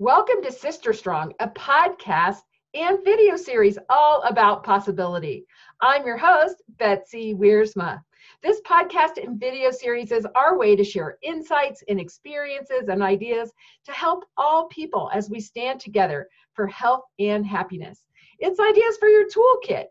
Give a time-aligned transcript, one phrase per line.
[0.00, 5.44] Welcome to Sister Strong, a podcast and video series all about possibility.
[5.82, 8.00] I'm your host, Betsy Wiersma.
[8.40, 13.50] This podcast and video series is our way to share insights and experiences and ideas
[13.86, 18.04] to help all people as we stand together for health and happiness.
[18.38, 19.86] It's ideas for your toolkit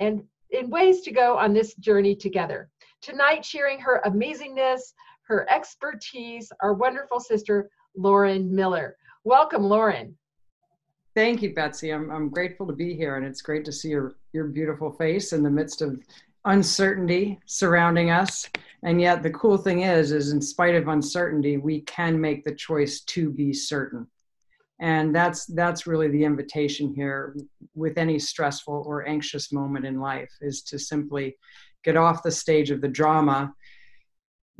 [0.00, 2.68] and in ways to go on this journey together.
[3.00, 4.92] Tonight, sharing her amazingness,
[5.22, 8.98] her expertise, our wonderful sister, Lauren Miller.
[9.26, 10.16] Welcome, Lauren.
[11.16, 11.90] Thank you, Betsy.
[11.90, 15.32] I'm, I'm grateful to be here, and it's great to see your, your beautiful face
[15.32, 16.00] in the midst of
[16.44, 18.48] uncertainty surrounding us.
[18.84, 22.54] And yet, the cool thing is, is in spite of uncertainty, we can make the
[22.54, 24.06] choice to be certain.
[24.78, 27.34] And that's that's really the invitation here
[27.74, 31.36] with any stressful or anxious moment in life is to simply
[31.82, 33.52] get off the stage of the drama,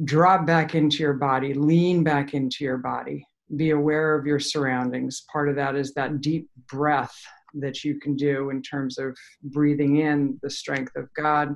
[0.02, 5.24] drop back into your body, lean back into your body, be aware of your surroundings.
[5.32, 7.14] Part of that is that deep breath
[7.54, 11.54] that you can do in terms of breathing in the strength of God,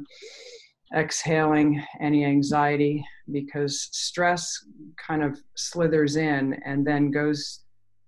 [0.95, 4.65] exhaling any anxiety, because stress
[5.05, 7.65] kind of slithers in and then goes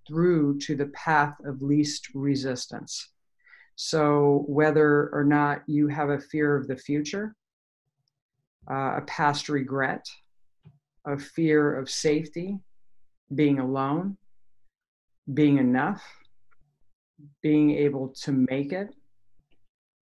[0.06, 3.10] through to the path of least resistance.
[3.76, 7.34] So, whether or not you have a fear of the future,
[8.70, 10.04] uh, a past regret,
[11.06, 12.58] a fear of safety,
[13.34, 14.16] being alone,
[15.32, 16.02] being enough,
[17.42, 18.94] being able to make it,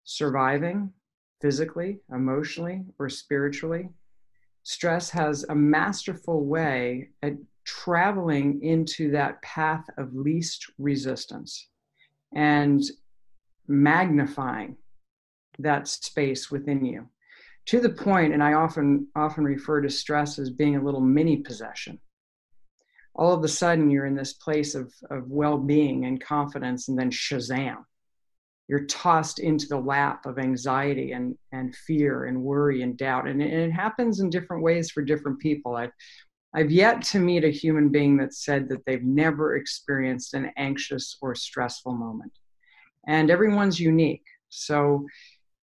[0.05, 0.93] surviving
[1.41, 3.89] physically, emotionally, or spiritually.
[4.63, 11.69] Stress has a masterful way at traveling into that path of least resistance
[12.35, 12.83] and
[13.67, 14.77] magnifying
[15.59, 17.07] that space within you
[17.67, 21.37] to the point and i often often refer to stress as being a little mini
[21.37, 21.99] possession
[23.19, 27.11] all of a sudden you're in this place of, of well-being and confidence and then
[27.11, 27.79] shazam
[28.69, 33.43] you're tossed into the lap of anxiety and, and fear and worry and doubt and
[33.43, 35.93] it, and it happens in different ways for different people i've
[36.55, 41.19] I've yet to meet a human being that said that they've never experienced an anxious
[41.21, 42.33] or stressful moment.
[43.07, 44.25] And everyone's unique.
[44.49, 45.07] So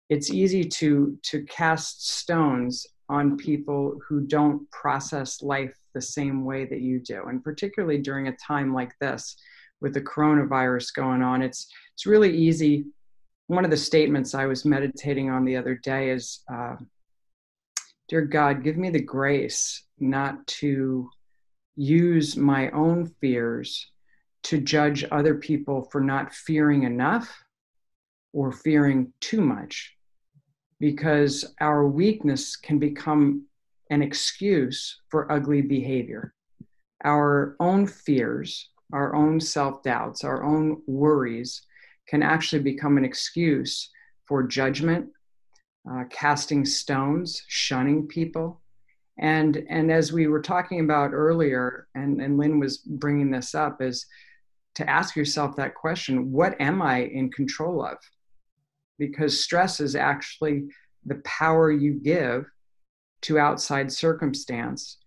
[0.09, 6.65] it's easy to to cast stones on people who don't process life the same way
[6.65, 7.23] that you do.
[7.27, 9.35] And particularly during a time like this
[9.81, 12.85] with the coronavirus going on it's it's really easy.
[13.47, 16.75] One of the statements i was meditating on the other day is uh,
[18.07, 21.09] dear god give me the grace not to
[21.75, 23.91] use my own fears
[24.43, 27.43] to judge other people for not fearing enough
[28.33, 29.95] or fearing too much
[30.79, 33.45] because our weakness can become
[33.91, 36.33] an excuse for ugly behavior.
[37.03, 41.61] Our own fears, our own self doubts, our own worries
[42.07, 43.91] can actually become an excuse
[44.27, 45.09] for judgment,
[45.89, 48.61] uh, casting stones, shunning people.
[49.19, 53.79] And, and as we were talking about earlier, and, and Lynn was bringing this up,
[53.81, 54.07] is
[54.75, 57.97] to ask yourself that question what am I in control of?
[59.01, 60.67] because stress is actually
[61.07, 62.45] the power you give
[63.21, 64.97] to outside circumstance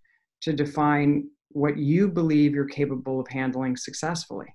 [0.43, 4.47] to define what you believe you're capable of handling successfully.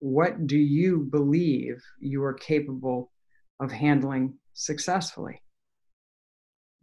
[0.00, 3.10] What do you believe you are capable
[3.60, 5.42] of handling successfully?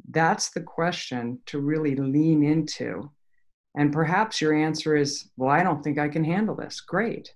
[0.09, 3.09] That's the question to really lean into.
[3.77, 6.81] And perhaps your answer is, well, I don't think I can handle this.
[6.81, 7.33] Great.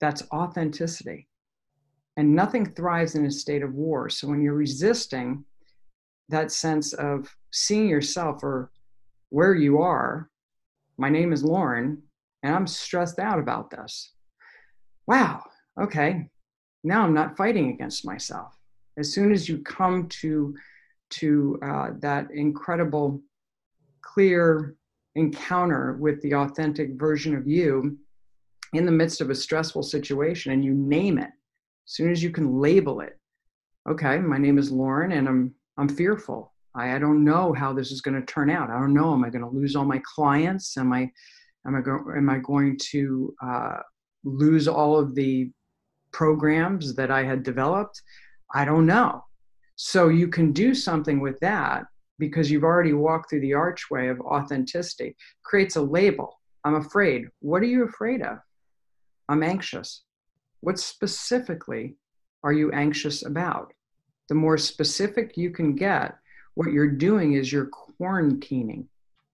[0.00, 1.28] That's authenticity
[2.16, 4.10] and nothing thrives in a state of war.
[4.10, 5.44] So when you're resisting
[6.28, 8.70] that sense of seeing yourself or
[9.30, 10.30] where you are,
[10.98, 12.02] my name is Lauren,
[12.42, 14.12] and I'm stressed out about this.
[15.06, 15.42] Wow,
[15.80, 16.28] okay,
[16.84, 18.56] now I'm not fighting against myself.
[18.98, 20.54] As soon as you come to
[21.10, 23.20] to uh, that incredible,
[24.00, 24.76] clear
[25.14, 27.98] encounter with the authentic version of you
[28.72, 31.30] in the midst of a stressful situation, and you name it,
[31.86, 33.18] as soon as you can label it
[33.88, 37.90] okay my name is lauren and i'm i'm fearful i, I don't know how this
[37.90, 38.70] is going to turn out.
[38.70, 39.12] I don't know.
[39.12, 40.76] Am i going to lose all my clients?
[40.76, 41.10] Am i
[41.66, 43.78] am i, go, am I going to uh,
[44.24, 45.50] lose all of the
[46.12, 48.02] programs that i had developed?
[48.54, 49.24] I don't know.
[49.76, 51.84] So you can do something with that
[52.18, 55.16] because you've already walked through the archway of authenticity.
[55.42, 56.40] Creates a label.
[56.64, 57.28] I'm afraid.
[57.40, 58.38] What are you afraid of?
[59.28, 60.02] I'm anxious.
[60.60, 61.96] What specifically
[62.44, 63.72] are you anxious about?
[64.28, 66.16] The more specific you can get,
[66.54, 68.86] what you're doing is you're quarantining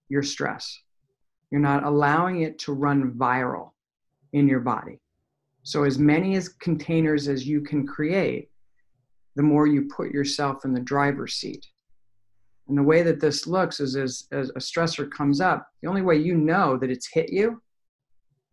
[0.08, 0.80] your stress.
[1.50, 3.72] You're not allowing it to run viral.
[4.34, 5.00] in your body.
[5.62, 8.50] So, as many as containers as you can create,
[9.36, 11.64] the more you put yourself in the driver's seat.
[12.68, 16.02] And the way that this looks is as, as a stressor comes up, the only
[16.02, 17.62] way you know that it's hit you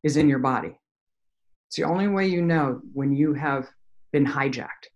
[0.04, 0.80] is in your body.
[1.68, 3.68] It's the only way you know when you have
[4.14, 4.88] been hijacked,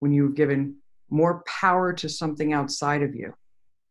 [0.00, 0.76] when you've given
[1.10, 3.32] more power to something outside of you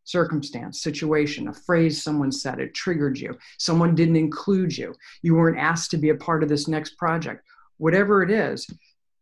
[0.06, 3.36] circumstance, situation, a phrase someone said, it triggered you.
[3.58, 4.94] Someone didn't include you.
[5.24, 7.44] You weren't asked to be a part of this next project.
[7.78, 8.68] Whatever it is,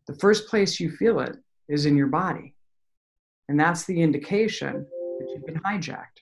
[0.08, 1.38] the first place you feel it
[1.70, 2.54] is in your body.
[3.48, 4.86] And that's the indication
[5.20, 6.22] that you've been hijacked.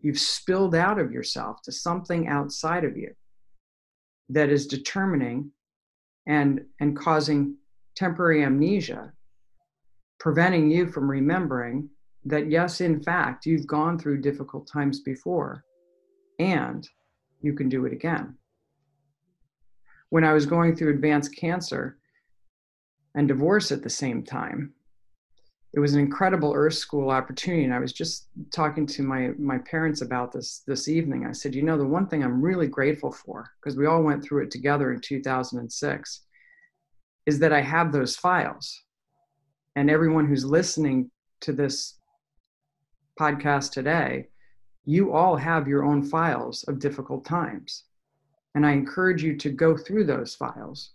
[0.00, 3.14] You've spilled out of yourself to something outside of you
[4.28, 5.52] that is determining
[6.26, 7.56] and, and causing
[7.96, 9.12] temporary amnesia,
[10.22, 11.90] preventing you from remembering
[12.24, 15.64] that, yes, in fact, you've gone through difficult times before
[16.38, 16.88] and
[17.40, 18.36] you can do it again.
[20.10, 21.98] When I was going through advanced cancer
[23.16, 24.72] and divorce at the same time,
[25.74, 29.56] it was an incredible earth school opportunity and i was just talking to my my
[29.56, 33.10] parents about this this evening i said you know the one thing i'm really grateful
[33.10, 36.20] for because we all went through it together in 2006
[37.24, 38.82] is that i have those files
[39.76, 41.10] and everyone who's listening
[41.40, 41.98] to this
[43.18, 44.28] podcast today
[44.84, 47.84] you all have your own files of difficult times
[48.54, 50.90] and i encourage you to go through those files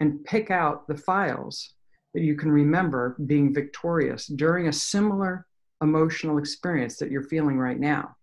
[0.00, 1.74] and pick out the files
[2.14, 5.46] that you can remember being victorious during a similar
[5.82, 8.16] emotional experience that you're feeling right now.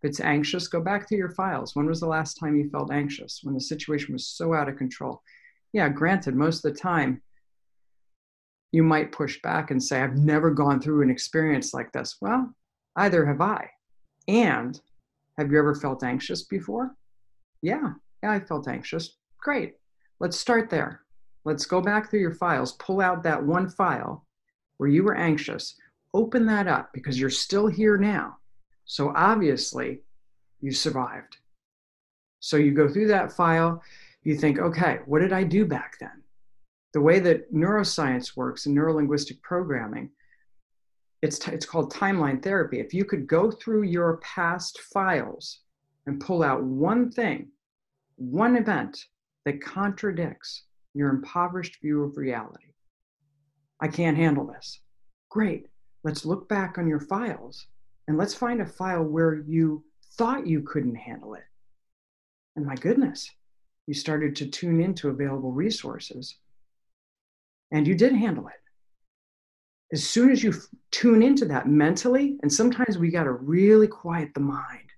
[0.00, 1.76] If it's anxious, go back to your files.
[1.76, 3.40] When was the last time you felt anxious?
[3.42, 5.22] When the situation was so out of control?
[5.72, 7.22] Yeah, granted, most of the time
[8.72, 12.16] you might push back and say, I've never gone through an experience like this.
[12.20, 12.52] Well,
[12.96, 13.68] either have I.
[14.28, 14.80] And
[15.38, 16.94] have you ever felt anxious before?
[17.60, 17.92] Yeah,
[18.22, 19.18] yeah, I felt anxious.
[19.38, 19.74] Great.
[20.20, 21.02] Let's start there.
[21.44, 24.26] Let's go back through your files, pull out that one file
[24.78, 25.74] where you were anxious,
[26.14, 28.36] open that up because you're still here now.
[28.84, 30.02] So obviously,
[30.60, 31.36] you survived.
[32.40, 33.82] So you go through that file,
[34.22, 36.21] you think, okay, what did I do back then?
[36.92, 40.10] The way that neuroscience works and neurolinguistic programming,
[41.22, 42.80] it's, t- it's called timeline therapy.
[42.80, 45.60] If you could go through your past files
[46.06, 47.48] and pull out one thing,
[48.16, 49.04] one event
[49.44, 52.74] that contradicts your impoverished view of reality.
[53.80, 54.80] I can't handle this.
[55.30, 55.66] Great.
[56.04, 57.66] Let's look back on your files
[58.06, 59.84] and let's find a file where you
[60.18, 61.44] thought you couldn't handle it.
[62.56, 63.30] And my goodness,
[63.86, 66.36] you started to tune into available resources
[67.72, 68.54] and you did handle it.
[69.92, 70.54] As soon as you
[70.90, 74.90] tune into that mentally, and sometimes we got to really quiet the mind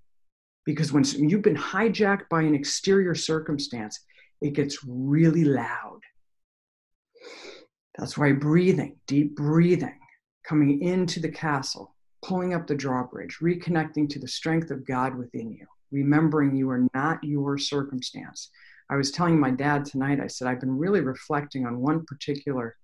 [0.64, 4.00] because when you've been hijacked by an exterior circumstance,
[4.40, 6.00] it gets really loud.
[7.98, 9.98] That's why breathing, deep breathing,
[10.46, 15.52] coming into the castle, pulling up the drawbridge, reconnecting to the strength of God within
[15.52, 18.50] you, remembering you are not your circumstance.
[18.94, 22.76] I was telling my dad tonight, I said, I've been really reflecting on one particular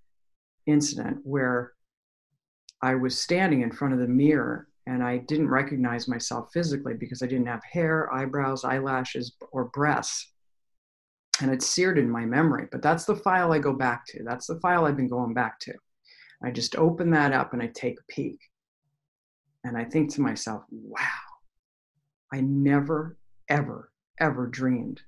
[0.67, 1.71] incident where
[2.81, 7.21] I was standing in front of the mirror and I didn't recognize myself physically because
[7.21, 10.33] I didn't have hair, eyebrows, eyelashes, or breasts
[11.41, 12.67] and it's seared in my memory.
[12.69, 14.21] But that's the file I go back to.
[14.25, 15.73] That's the file I've been going back to.
[16.43, 18.37] I just open that up and I take a peek.
[19.63, 20.99] And I think to myself, wow,
[22.33, 23.15] I never,
[23.47, 25.03] ever, ever dreamed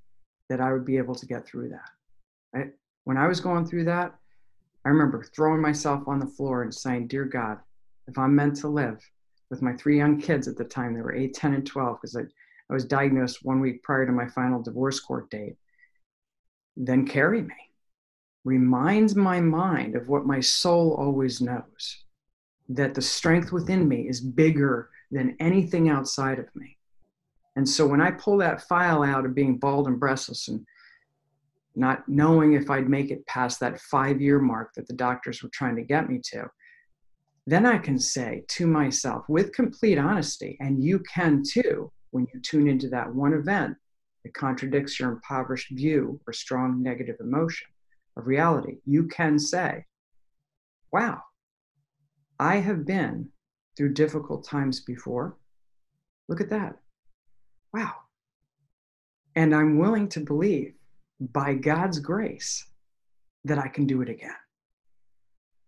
[0.53, 1.89] that I would be able to get through that.
[2.55, 2.65] I,
[3.05, 4.13] when I was going through that,
[4.85, 7.57] I remember throwing myself on the floor and saying, Dear God,
[8.07, 8.99] if I'm meant to live
[9.49, 12.15] with my three young kids at the time, they were 8, 10, and 12, because
[12.15, 15.55] I, I was diagnosed one week prior to my final divorce court date
[16.75, 17.55] then carry me.
[18.43, 22.03] Reminds my mind of what my soul always knows
[22.69, 26.77] that the strength within me is bigger than anything outside of me.
[27.55, 30.65] And so when I pull that file out of being bald and breastless and
[31.75, 35.49] not knowing if I'd make it past that five year mark that the doctors were
[35.53, 36.45] trying to get me to,
[37.45, 42.39] then I can say to myself with complete honesty, and you can too, when you
[42.39, 43.75] tune into that one event
[44.23, 47.67] that contradicts your impoverished view or strong negative emotion
[48.15, 48.77] of reality.
[48.85, 49.85] You can say,
[50.91, 51.21] wow,
[52.39, 53.29] I have been
[53.75, 55.37] through difficult times before.
[56.29, 56.77] Look at that.
[57.73, 57.93] Wow.
[59.35, 60.73] And I'm willing to believe
[61.19, 62.65] by God's grace
[63.45, 64.35] that I can do it again.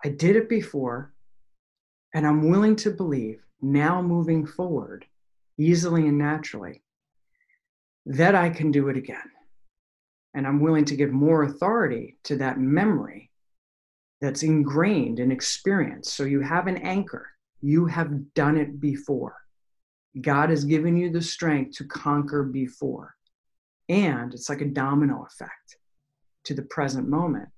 [0.04, 1.14] I did it before,
[2.14, 5.06] and I'm willing to believe now moving forward
[5.58, 6.84] easily and naturally
[8.06, 9.32] that I can do it again.
[10.36, 13.32] And I'm willing to give more authority to that memory
[14.22, 16.12] that's ingrained in experience.
[16.12, 17.28] So you have an anchor.
[17.62, 19.36] You have done it before.
[20.22, 23.16] God has given you the strength to conquer before.
[23.90, 25.78] And it's like a domino effect
[26.46, 27.50] to the present moment.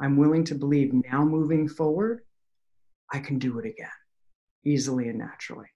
[0.00, 2.22] I'm willing to believe now moving forward,
[3.12, 3.88] I can do it again
[4.64, 5.68] easily and naturally.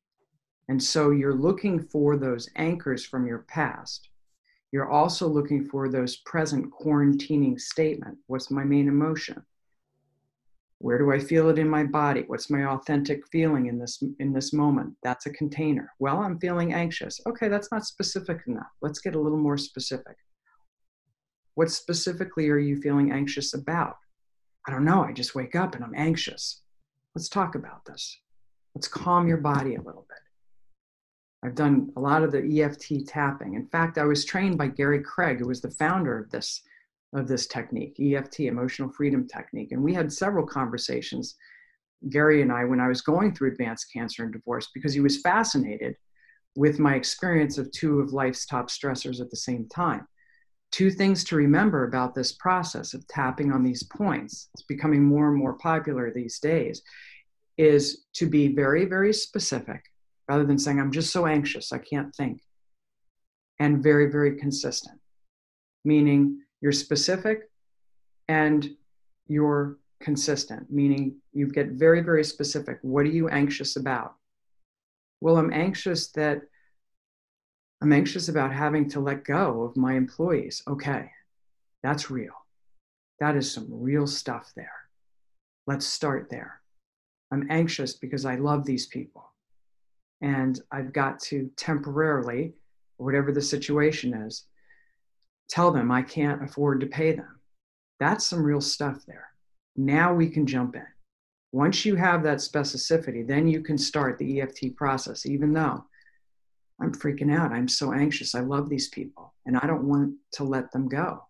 [0.68, 4.08] And so you're looking for those anchors from your past.
[4.70, 8.18] You're also looking for those present quarantining statement.
[8.26, 9.42] What's my main emotion?
[10.82, 12.24] Where do I feel it in my body?
[12.26, 14.94] What's my authentic feeling in this in this moment?
[15.04, 15.92] That's a container.
[16.00, 17.20] Well, I'm feeling anxious.
[17.24, 18.66] Okay, that's not specific enough.
[18.80, 20.16] Let's get a little more specific.
[21.54, 23.94] What specifically are you feeling anxious about?
[24.66, 25.04] I don't know.
[25.04, 26.62] I just wake up and I'm anxious.
[27.14, 28.18] Let's talk about this.
[28.74, 30.18] Let's calm your body a little bit.
[31.44, 33.54] I've done a lot of the EFT tapping.
[33.54, 36.62] In fact, I was trained by Gary Craig, who was the founder of this
[37.14, 39.72] of this technique, EFT, emotional freedom technique.
[39.72, 41.36] And we had several conversations,
[42.08, 45.20] Gary and I, when I was going through advanced cancer and divorce, because he was
[45.20, 45.96] fascinated
[46.56, 50.06] with my experience of two of life's top stressors at the same time.
[50.70, 55.28] Two things to remember about this process of tapping on these points, it's becoming more
[55.28, 56.82] and more popular these days,
[57.58, 59.82] is to be very, very specific
[60.28, 62.40] rather than saying, I'm just so anxious, I can't think,
[63.58, 64.98] and very, very consistent,
[65.84, 67.50] meaning you're specific
[68.28, 68.70] and
[69.26, 72.78] you're consistent, meaning you get very, very specific.
[72.80, 74.14] What are you anxious about?
[75.20, 76.42] Well, I'm anxious that
[77.82, 80.62] I'm anxious about having to let go of my employees.
[80.68, 81.10] Okay,
[81.82, 82.32] that's real.
[83.18, 84.72] That is some real stuff there.
[85.66, 86.60] Let's start there.
[87.32, 89.32] I'm anxious because I love these people.
[90.20, 92.54] And I've got to temporarily,
[92.98, 94.44] whatever the situation is,
[95.52, 97.38] tell them I can't afford to pay them.
[98.00, 99.28] That's some real stuff there.
[99.76, 100.86] Now we can jump in.
[101.52, 105.84] Once you have that specificity, then you can start the EFT process, even though
[106.80, 107.52] I'm freaking out.
[107.52, 108.34] I'm so anxious.
[108.34, 111.22] I love these people and I don't want to let them go.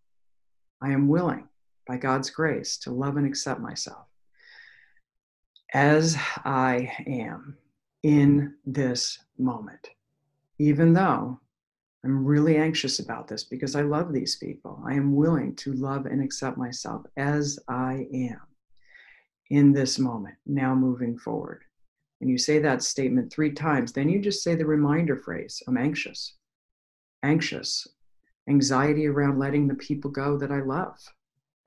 [0.81, 1.49] I am willing,
[1.89, 4.07] by God's grace, to love and accept myself
[5.75, 7.57] as I am
[8.05, 9.89] in this moment,
[10.61, 11.41] even though
[12.05, 14.83] I'm really anxious about this because I love these people.
[14.85, 18.41] I am willing to love and accept myself as I am
[19.51, 21.63] in this moment, now moving forward.
[22.21, 25.77] And you say that statement three times, then you just say the reminder phrase I'm
[25.77, 26.35] anxious.
[27.23, 27.87] Anxious.
[28.49, 30.99] Anxiety around letting the people go that I love.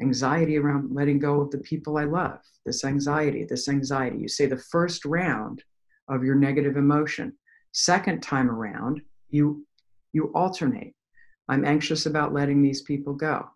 [0.01, 2.39] Anxiety around letting go of the people I love.
[2.65, 4.17] This anxiety, this anxiety.
[4.17, 5.63] You say the first round
[6.09, 7.33] of your negative emotion.
[7.71, 9.65] Second time around, you
[10.15, 10.95] you alternate.
[11.49, 13.49] I'm anxious about letting these people go.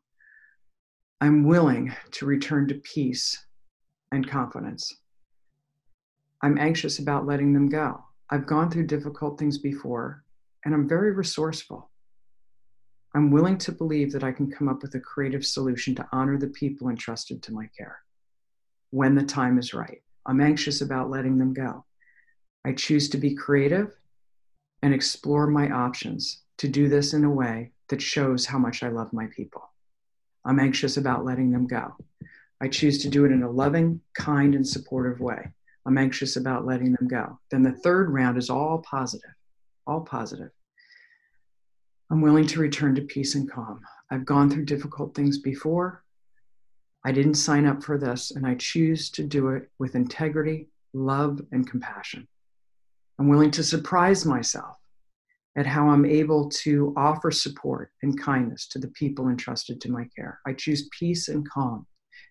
[1.21, 3.45] I'm willing to return to peace
[4.11, 4.93] and confidence.
[6.43, 8.03] I'm anxious about letting them go.
[8.29, 10.25] I've gone through difficult things before,
[10.65, 11.89] and I'm very resourceful.
[13.15, 16.37] I'm willing to believe that I can come up with a creative solution to honor
[16.37, 17.99] the people entrusted to my care
[18.91, 20.01] when the time is right.
[20.25, 21.85] I'm anxious about letting them go.
[22.65, 23.95] I choose to be creative
[24.81, 28.89] and explore my options to do this in a way that shows how much I
[28.89, 29.71] love my people.
[30.45, 31.95] I'm anxious about letting them go.
[32.61, 35.51] I choose to do it in a loving, kind, and supportive way.
[35.85, 37.39] I'm anxious about letting them go.
[37.49, 39.31] Then the third round is all positive,
[39.87, 40.51] all positive.
[42.11, 43.79] I'm willing to return to peace and calm.
[44.11, 46.03] I've gone through difficult things before.
[47.05, 51.39] I didn't sign up for this, and I choose to do it with integrity, love,
[51.53, 52.27] and compassion.
[53.17, 54.78] I'm willing to surprise myself
[55.59, 60.07] at how I'm able to offer support and kindness to the people entrusted to my
[60.15, 60.39] care.
[60.47, 61.85] I choose peace and calm.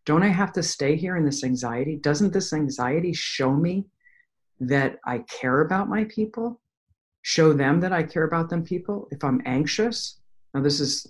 [0.06, 1.96] Don't I have to stay here in this anxiety?
[1.96, 3.84] Doesn't this anxiety show me
[4.60, 6.62] that I care about my people?
[7.20, 9.08] Show them that I care about them people?
[9.10, 10.20] If I'm anxious,
[10.54, 11.06] now this is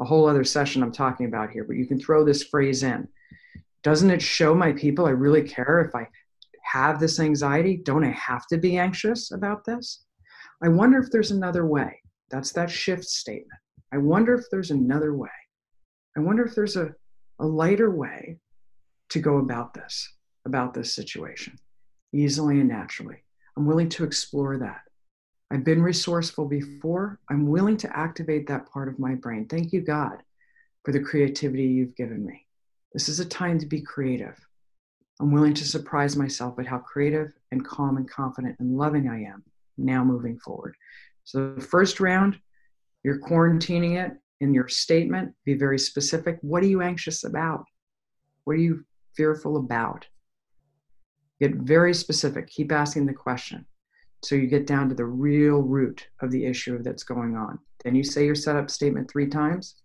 [0.00, 3.06] a whole other session I'm talking about here, but you can throw this phrase in.
[3.84, 6.08] Doesn't it show my people I really care if I
[6.64, 7.76] have this anxiety?
[7.76, 10.02] Don't I have to be anxious about this?
[10.62, 12.02] I wonder if there's another way.
[12.30, 13.60] That's that shift statement.
[13.92, 15.28] I wonder if there's another way.
[16.16, 16.94] I wonder if there's a,
[17.38, 18.38] a lighter way
[19.10, 20.08] to go about this,
[20.44, 21.58] about this situation,
[22.12, 23.24] easily and naturally.
[23.56, 24.82] I'm willing to explore that.
[25.50, 27.18] I've been resourceful before.
[27.28, 29.46] I'm willing to activate that part of my brain.
[29.48, 30.22] Thank you, God,
[30.84, 32.46] for the creativity you've given me.
[32.92, 34.36] This is a time to be creative.
[35.20, 39.24] I'm willing to surprise myself at how creative and calm and confident and loving I
[39.24, 39.42] am
[39.80, 40.74] now moving forward.
[41.24, 42.38] So the first round,
[43.02, 46.38] you're quarantining it, in your statement, be very specific.
[46.40, 47.64] What are you anxious about?
[48.44, 48.84] What are you
[49.14, 50.06] fearful about?
[51.40, 52.48] Get very specific.
[52.48, 53.66] Keep asking the question.
[54.22, 57.58] So you get down to the real root of the issue that's going on.
[57.84, 59.76] Then you say your setup statement three times.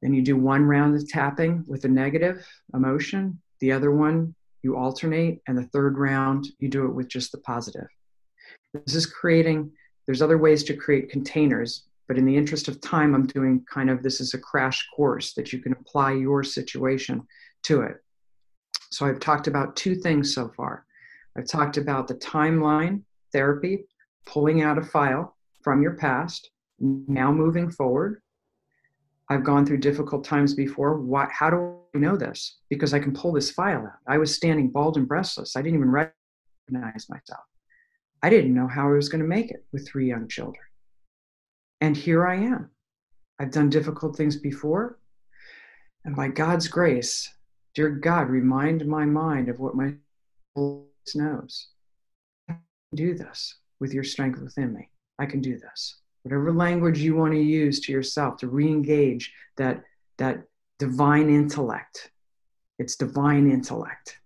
[0.00, 3.40] Then you do one round of tapping with a negative emotion.
[3.60, 5.40] The other one, you alternate.
[5.46, 7.88] And the third round, you do it with just the positive.
[8.74, 9.70] This is creating,
[10.06, 13.90] there's other ways to create containers, but in the interest of time, I'm doing kind
[13.90, 17.26] of this is a crash course that you can apply your situation
[17.64, 17.96] to it.
[18.90, 20.84] So I've talked about two things so far.
[21.36, 23.02] I've talked about the timeline
[23.32, 23.84] therapy,
[24.26, 28.20] pulling out a file from your past, now moving forward.
[29.30, 30.98] I've gone through difficult times before.
[30.98, 32.58] Why, how do I know this?
[32.68, 33.98] Because I can pull this file out.
[34.06, 35.56] I was standing bald and breastless.
[35.56, 37.44] I didn't even recognize myself.
[38.22, 40.64] I didn't know how I was going to make it with three young children.
[41.80, 42.70] And here I am.
[43.38, 44.98] I've done difficult things before.
[46.04, 47.28] And by God's grace,
[47.74, 49.94] dear God, remind my mind of what my
[50.56, 51.68] soul knows
[52.48, 52.60] I can
[52.94, 54.88] do this with your strength within me.
[55.18, 55.96] I can do this.
[56.22, 59.82] Whatever language you want to use to yourself to re-engage that
[60.18, 60.44] that
[60.78, 62.10] divine intellect.
[62.78, 64.18] It's divine intellect.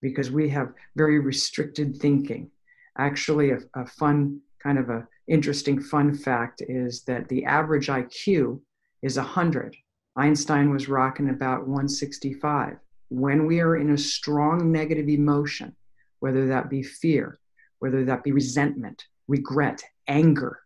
[0.00, 2.50] Because we have very restricted thinking.
[2.98, 8.60] Actually, a, a fun kind of a interesting fun fact is that the average IQ
[9.02, 9.76] is 100.
[10.16, 12.76] Einstein was rocking about 165.
[13.08, 15.74] When we are in a strong negative emotion,
[16.20, 17.38] whether that be fear,
[17.78, 20.60] whether that be resentment, regret, anger,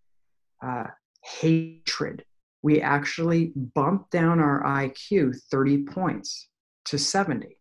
[0.65, 0.87] uh,
[1.23, 2.25] hatred,
[2.63, 6.49] we actually bump down our IQ 30 points
[6.87, 7.57] to 70.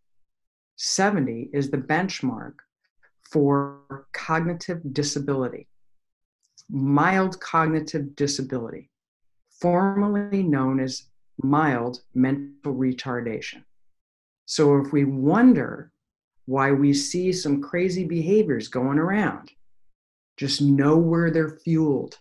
[0.76, 2.54] 70 is the benchmark
[3.30, 5.68] for cognitive disability,
[6.70, 8.90] mild cognitive disability,
[9.60, 11.04] formerly known as
[11.42, 13.64] mild mental retardation.
[14.46, 15.90] So if we wonder
[16.46, 19.50] why we see some crazy behaviors going around.
[20.36, 22.18] Just know where they're fueled.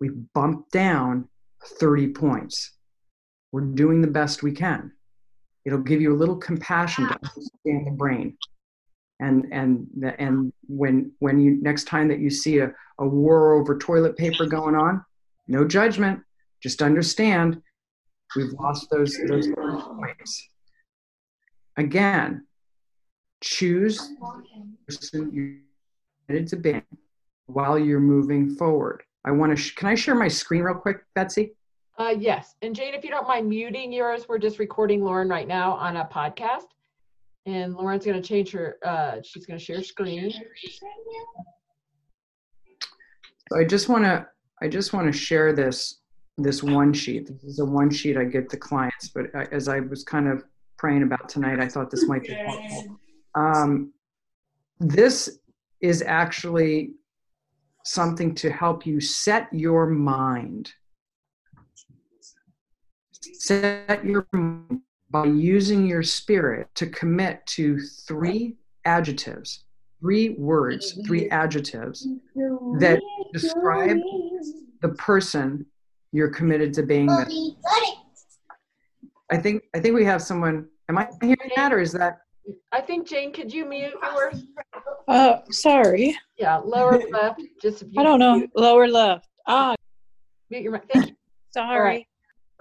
[0.00, 1.28] We bump down
[1.78, 2.72] 30 points.
[3.52, 4.92] We're doing the best we can.
[5.64, 8.36] It'll give you a little compassion to understand the brain.
[9.22, 9.86] And and
[10.18, 14.46] and when when you next time that you see a, a war over toilet paper
[14.46, 15.04] going on,
[15.46, 16.20] no judgment,
[16.60, 17.62] just understand
[18.36, 20.48] we've lost those those points.
[21.76, 22.46] Again,
[23.42, 24.10] choose
[25.12, 25.58] you're
[26.26, 26.82] committed to being
[27.46, 29.02] while you're moving forward.
[29.24, 31.54] I want to, sh- can I share my screen real quick, Betsy?
[31.98, 32.54] Uh, yes.
[32.62, 35.96] And Jane, if you don't mind muting yours, we're just recording Lauren right now on
[35.96, 36.66] a podcast.
[37.46, 40.32] And Lauren's going to change her, uh, she's going to share screen.
[43.50, 44.26] So I just want to,
[44.62, 46.00] I just want to share this,
[46.38, 47.26] this one sheet.
[47.26, 50.44] This is a one sheet I give to clients, but as I was kind of
[50.78, 53.00] praying about tonight, I thought this might be helpful.
[53.34, 53.92] Um,
[54.78, 55.38] this
[55.80, 56.92] is actually
[57.84, 60.72] something to help you set your mind.
[63.20, 64.26] Set your
[65.12, 69.64] by using your spirit to commit to three adjectives,
[70.00, 72.08] three words, three adjectives
[72.80, 73.00] that
[73.32, 73.98] describe
[74.80, 75.66] the person
[76.12, 77.10] you're committed to being.
[79.30, 80.66] I think I think we have someone.
[80.88, 82.18] Am I hearing that, or is that
[82.72, 84.44] I think Jane, could you mute yours?
[85.06, 86.16] Uh, sorry.
[86.38, 87.40] Yeah, lower left.
[87.60, 88.36] Just I don't know.
[88.38, 88.50] Mute.
[88.56, 89.28] Lower left.
[89.46, 89.74] Ah.
[90.50, 90.84] Mute your mic.
[90.92, 91.16] Thank you.
[91.50, 92.06] Sorry.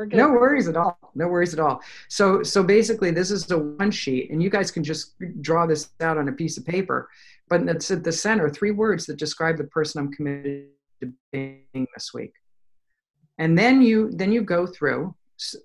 [0.05, 0.97] No worries at all.
[1.15, 1.81] No worries at all.
[2.07, 5.89] So, so basically, this is a one sheet, and you guys can just draw this
[5.99, 7.09] out on a piece of paper.
[7.49, 10.69] But it's at the center, three words that describe the person I'm committed
[11.01, 12.33] to being this week.
[13.37, 15.15] And then you, then you go through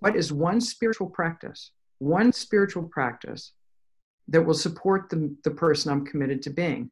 [0.01, 3.53] what is one spiritual practice, one spiritual practice
[4.29, 6.91] that will support the, the person I'm committed to being.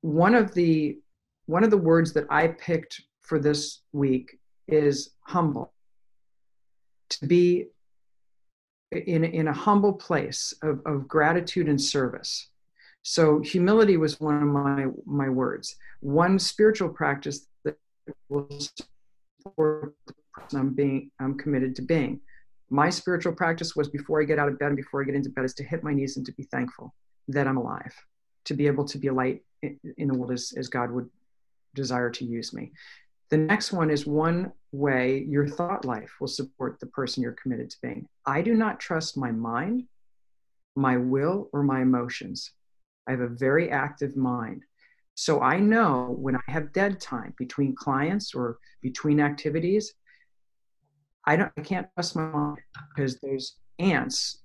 [0.00, 0.98] One of the
[1.46, 5.72] one of the words that I picked for this week is humble.
[7.10, 7.66] To be
[8.92, 12.48] in, in a humble place of, of gratitude and service.
[13.02, 15.76] So humility was one of my, my words.
[16.00, 17.76] One spiritual practice that
[18.28, 18.48] will
[19.44, 22.20] support the person I'm being I'm committed to being
[22.70, 25.30] my spiritual practice was before I get out of bed and before I get into
[25.30, 26.94] bed is to hit my knees and to be thankful
[27.28, 27.94] that I'm alive,
[28.46, 31.08] to be able to be a light in the world as, as God would
[31.74, 32.72] desire to use me.
[33.30, 37.70] The next one is one way your thought life will support the person you're committed
[37.70, 38.06] to being.
[38.24, 39.84] I do not trust my mind,
[40.74, 42.52] my will, or my emotions.
[43.08, 44.64] I have a very active mind.
[45.14, 49.94] So I know when I have dead time between clients or between activities,
[51.24, 52.58] I don't I can't trust my mind
[52.94, 54.42] because those ants,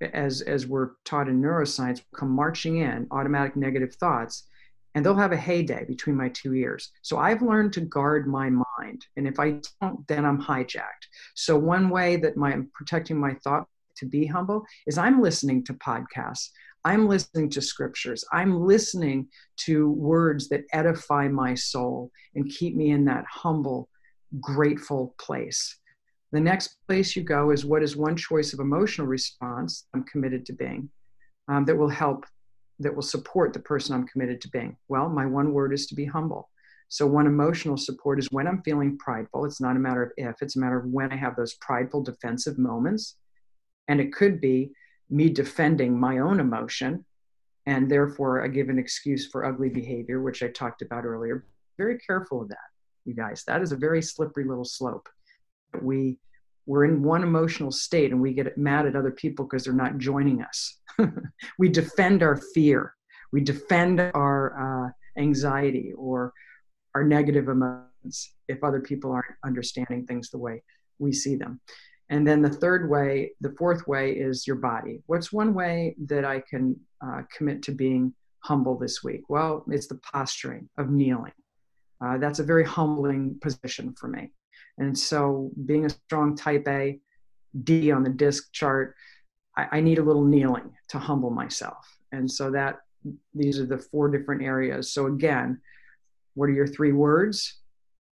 [0.00, 4.46] as as we're taught in neuroscience, come marching in, automatic negative thoughts,
[4.94, 6.90] and they'll have a heyday between my two ears.
[7.02, 9.06] So I've learned to guard my mind.
[9.16, 11.06] And if I don't, then I'm hijacked.
[11.34, 13.66] So one way that my, I'm protecting my thought
[13.98, 16.48] to be humble is I'm listening to podcasts.
[16.84, 18.24] I'm listening to scriptures.
[18.32, 19.28] I'm listening
[19.66, 23.88] to words that edify my soul and keep me in that humble,
[24.40, 25.76] grateful place.
[26.32, 30.46] The next place you go is what is one choice of emotional response I'm committed
[30.46, 30.90] to being
[31.48, 32.26] um, that will help,
[32.80, 34.76] that will support the person I'm committed to being?
[34.88, 36.48] Well, my one word is to be humble.
[36.88, 39.44] So, one emotional support is when I'm feeling prideful.
[39.44, 42.02] It's not a matter of if, it's a matter of when I have those prideful,
[42.02, 43.16] defensive moments.
[43.88, 44.72] And it could be
[45.10, 47.04] me defending my own emotion.
[47.66, 51.44] And therefore, I give an excuse for ugly behavior, which I talked about earlier.
[51.76, 52.56] Very careful of that,
[53.04, 53.44] you guys.
[53.46, 55.08] That is a very slippery little slope.
[55.82, 56.18] We
[56.68, 59.96] we're in one emotional state and we get mad at other people because they're not
[59.96, 60.78] joining us.
[61.58, 62.94] we defend our fear.
[63.32, 66.34] We defend our uh, anxiety or
[66.94, 70.62] our negative emotions if other people aren't understanding things the way
[70.98, 71.58] we see them.
[72.10, 75.00] And then the third way, the fourth way is your body.
[75.06, 79.22] What's one way that I can uh, commit to being humble this week?
[79.30, 81.32] Well, it's the posturing of kneeling.
[82.04, 84.32] Uh, that's a very humbling position for me.
[84.78, 86.98] And so, being a strong type A,
[87.64, 88.94] D on the DISC chart,
[89.56, 91.98] I, I need a little kneeling to humble myself.
[92.12, 92.80] And so, that
[93.34, 94.92] these are the four different areas.
[94.92, 95.60] So, again,
[96.34, 97.58] what are your three words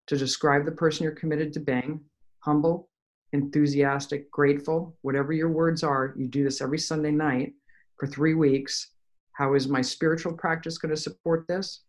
[0.08, 2.00] to describe the person you're committed to being?
[2.40, 2.88] Humble,
[3.32, 6.14] enthusiastic, grateful, whatever your words are.
[6.16, 7.54] You do this every Sunday night
[7.98, 8.92] for three weeks.
[9.32, 11.82] How is my spiritual practice going to support this?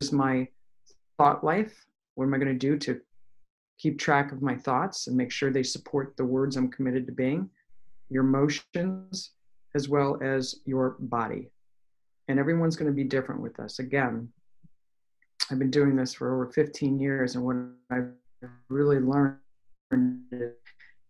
[0.00, 0.48] Is my
[1.16, 1.86] thought life?
[2.14, 3.00] What am I going to do to
[3.78, 7.12] keep track of my thoughts and make sure they support the words I'm committed to
[7.12, 7.50] being?
[8.10, 9.32] Your emotions,
[9.74, 11.50] as well as your body.
[12.28, 13.78] And everyone's going to be different with us.
[13.78, 14.28] Again,
[15.50, 17.56] I've been doing this for over 15 years, and what
[17.90, 18.10] I've
[18.68, 19.38] really learned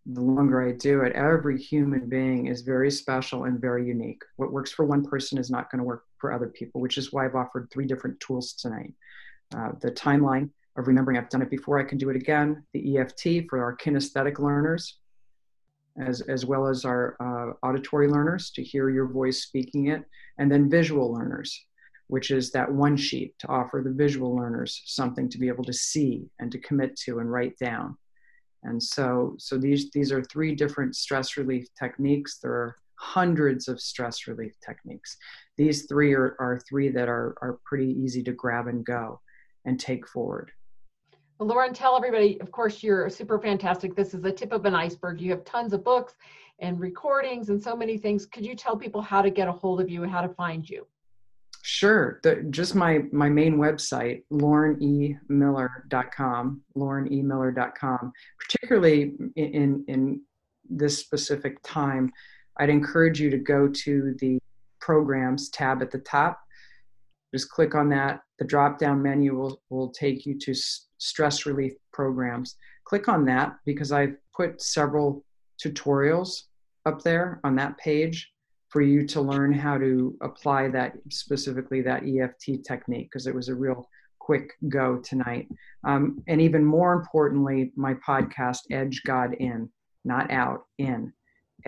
[0.07, 4.23] the longer I do it, every human being is very special and very unique.
[4.37, 7.13] What works for one person is not going to work for other people, which is
[7.13, 8.93] why I've offered three different tools tonight.
[9.57, 12.65] Uh, the timeline of remembering I've done it before, I can do it again.
[12.73, 14.99] The EFT for our kinesthetic learners,
[16.01, 20.05] as, as well as our uh, auditory learners to hear your voice speaking it,
[20.39, 21.65] and then visual learners,
[22.09, 25.73] which is that one sheet to offer the visual learners something to be able to
[25.73, 27.97] see and to commit to and write down.
[28.65, 32.39] And so, so these, these are three different stress relief techniques.
[32.39, 35.17] There are hundreds of stress relief techniques.
[35.57, 39.21] These three are, are three that are, are pretty easy to grab and go
[39.65, 40.51] and take forward.
[41.41, 43.95] Lauren, tell everybody, of course, you're super fantastic.
[43.97, 45.21] This is the tip of an iceberg.
[45.21, 46.15] You have tons of books
[46.61, 48.27] and recordings and so many things.
[48.27, 50.69] Could you tell people how to get a hold of you and how to find
[50.69, 50.87] you?
[51.63, 52.21] Sure.
[52.23, 60.21] The, just my, my main website, laurenemiller.com, laurenemiller.com, particularly in, in
[60.69, 62.13] this specific time,
[62.59, 64.39] I'd encourage you to go to the
[64.81, 66.41] programs tab at the top.
[67.35, 68.21] Just click on that.
[68.39, 70.55] The drop down menu will, will take you to
[71.05, 72.57] stress relief programs.
[72.85, 75.25] Click on that because I've put several
[75.63, 76.43] tutorials
[76.87, 78.31] up there on that page
[78.69, 83.49] for you to learn how to apply that specifically that EFT technique because it was
[83.49, 83.89] a real
[84.19, 85.47] quick go tonight.
[85.87, 89.69] Um, and even more importantly, my podcast, Edge God In,
[90.05, 91.13] not out, in,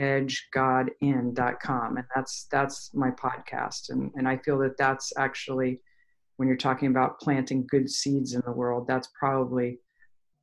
[0.00, 1.96] edgegodin.com.
[1.96, 3.90] And that's, that's my podcast.
[3.90, 5.80] And, and I feel that that's actually,
[6.36, 9.78] when you're talking about planting good seeds in the world, that's probably,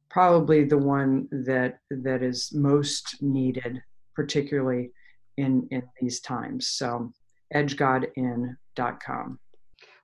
[0.10, 3.82] probably the one that, that is most needed,
[4.16, 4.92] particularly
[5.38, 6.68] in in these times.
[6.68, 7.12] So
[7.54, 9.40] edgegodin.com.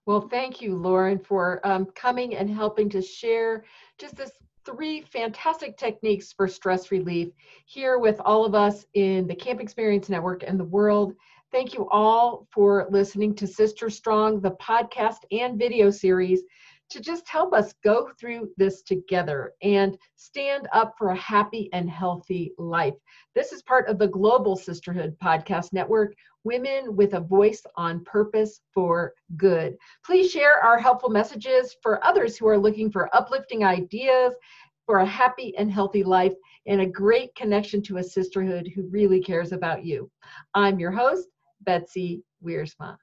[0.05, 3.65] Well, thank you, Lauren, for um, coming and helping to share
[3.97, 4.31] just this
[4.65, 7.29] three fantastic techniques for stress relief
[7.65, 11.13] here with all of us in the Camp Experience Network and the world.
[11.51, 16.43] Thank you all for listening to Sister Strong, the podcast and video series
[16.91, 21.89] to just help us go through this together and stand up for a happy and
[21.89, 22.93] healthy life.
[23.33, 28.61] This is part of the Global Sisterhood Podcast Network, Women with a Voice on Purpose
[28.71, 29.75] for Good.
[30.05, 34.35] Please share our helpful messages for others who are looking for uplifting ideas
[34.85, 36.33] for a happy and healthy life
[36.67, 40.09] and a great connection to a sisterhood who really cares about you.
[40.53, 41.27] I'm your host,
[41.69, 42.97] Betsy Wiersma.